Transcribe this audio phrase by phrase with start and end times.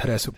[0.00, 0.32] interesu.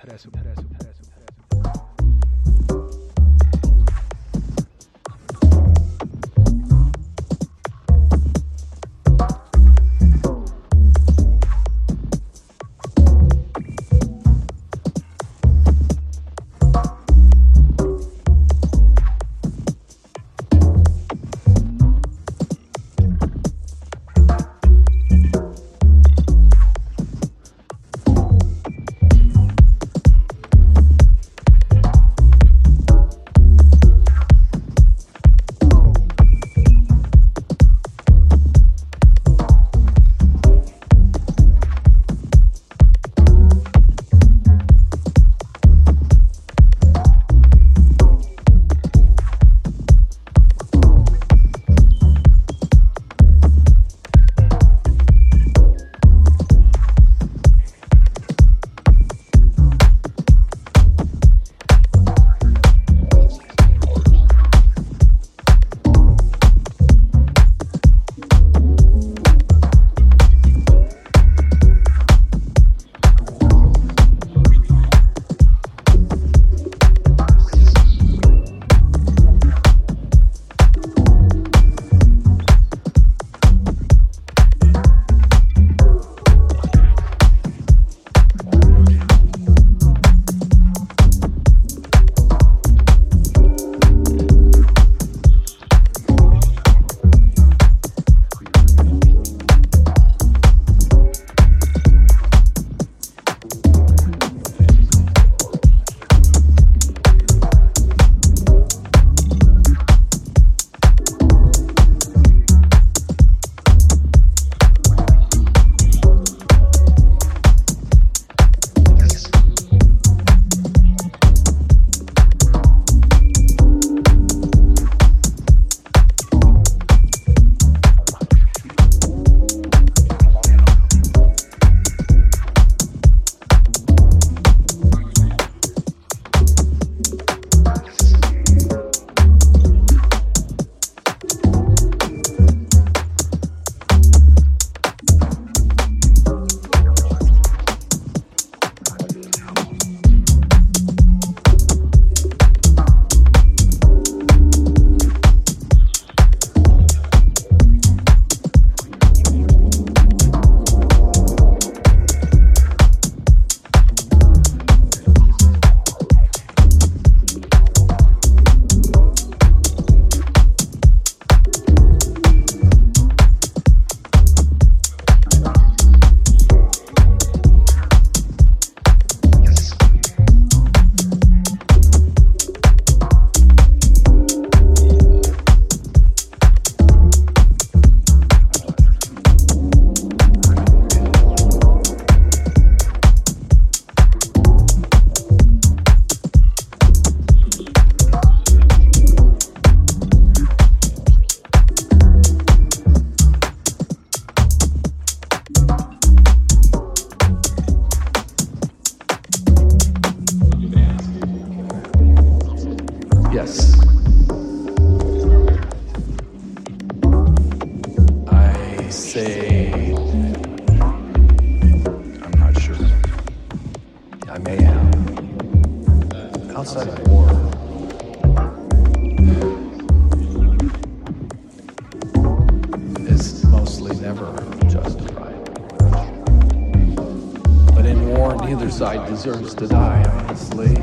[239.25, 240.75] Deserves to die, honestly.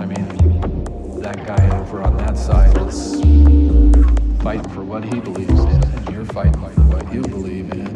[0.00, 3.20] I mean, that guy over on that side is
[4.42, 7.92] fighting for what he believes in, and you're fighting for what you believe in.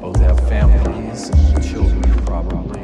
[0.00, 2.77] Both have families and children, probably.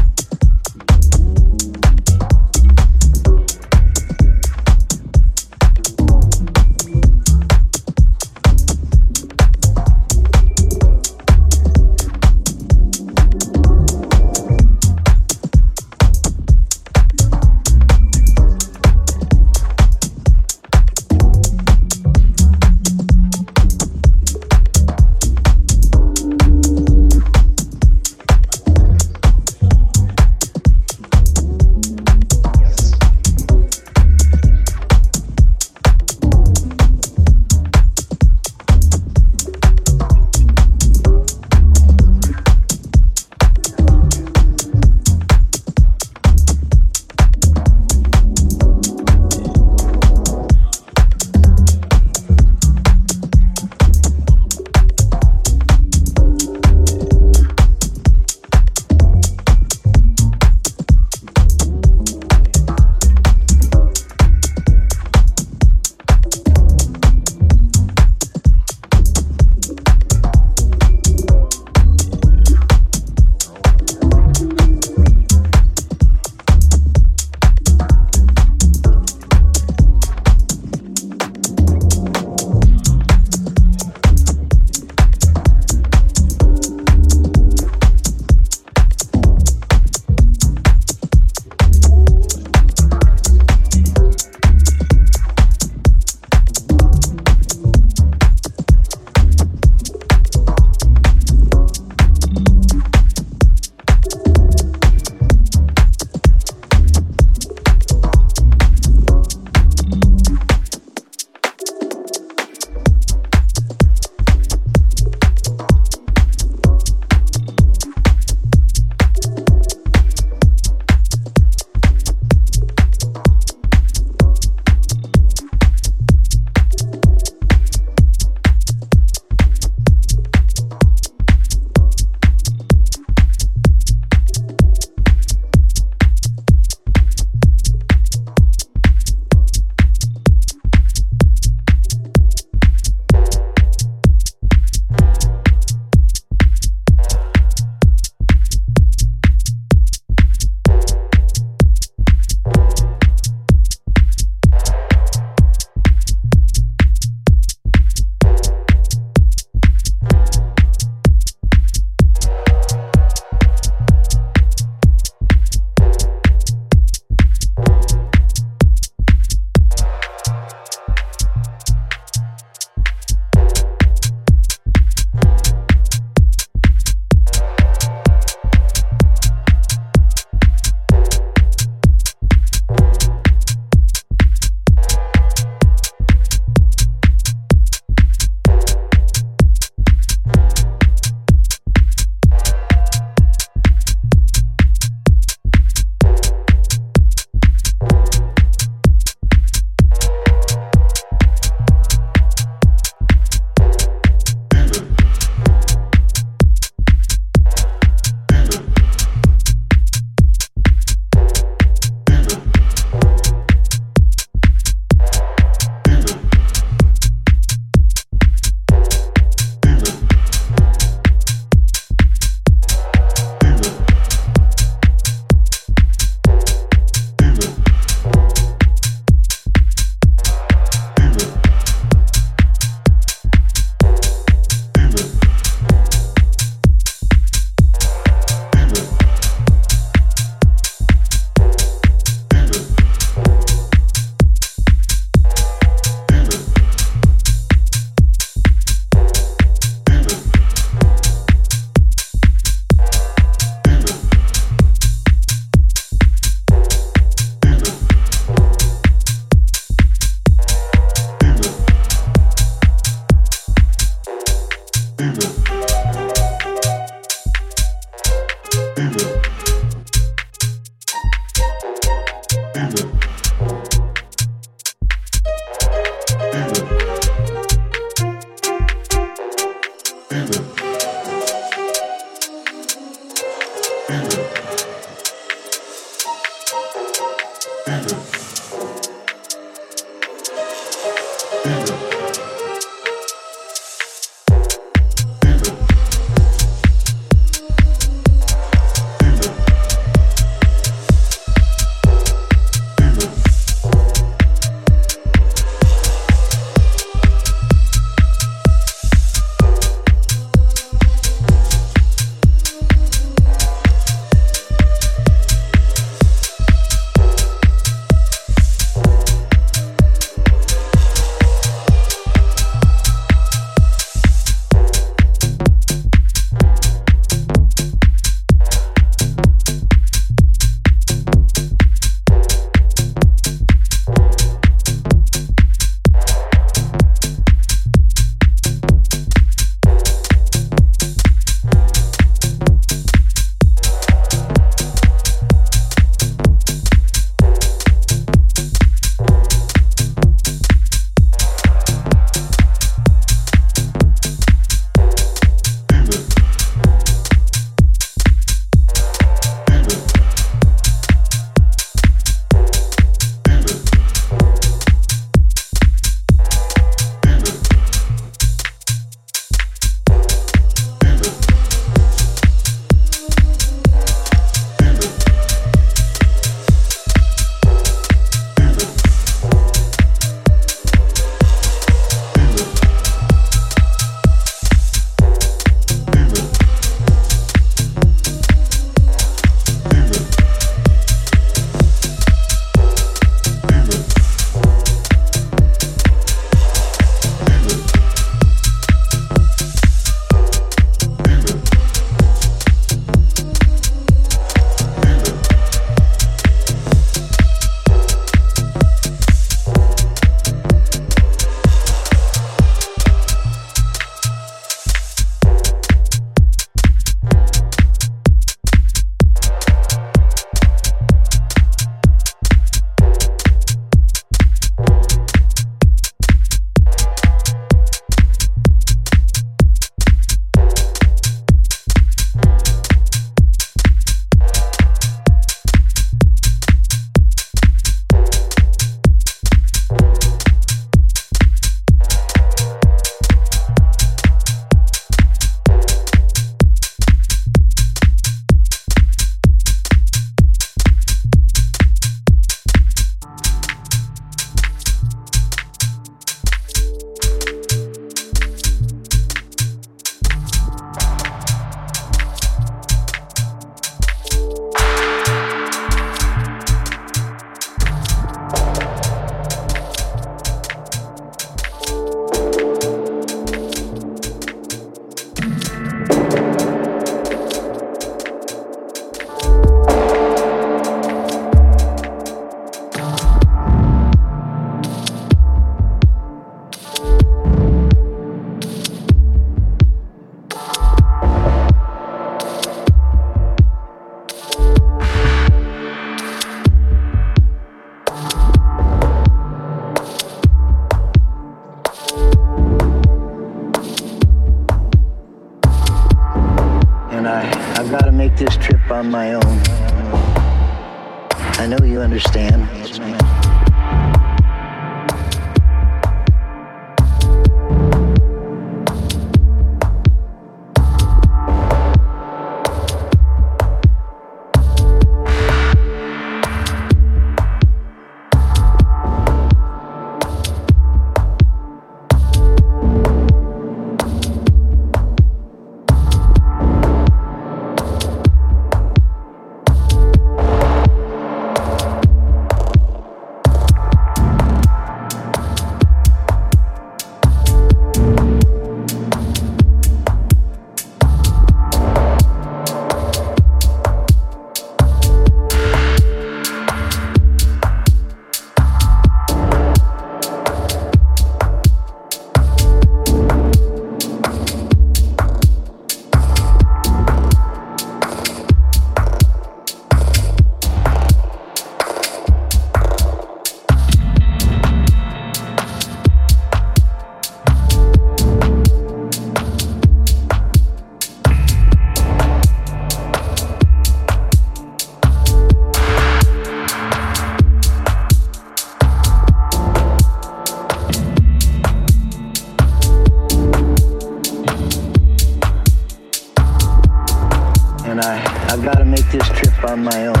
[599.63, 600.00] my own.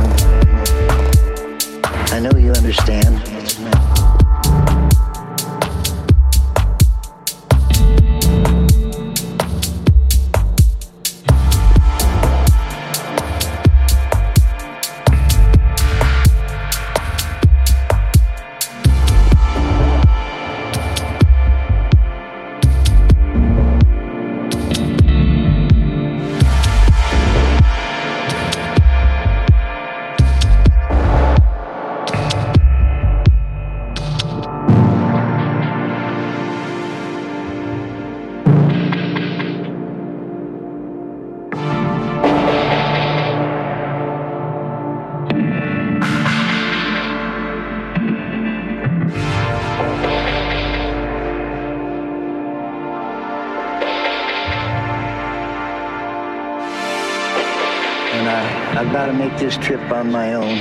[59.51, 60.60] This trip on my own.